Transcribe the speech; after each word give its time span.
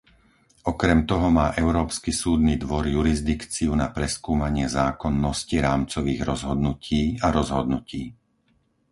Okrem 0.71 0.99
toho 1.11 1.27
má 1.37 1.47
Európsky 1.63 2.09
súdny 2.21 2.53
dvor 2.63 2.83
jurisdikciu 2.95 3.69
na 3.81 3.87
preskúmanie 3.97 4.65
zákonnosti 4.77 5.57
rámcových 5.67 6.21
rozhodnutí 6.31 7.01
a 7.21 7.27
rozhodnutí. 7.39 8.03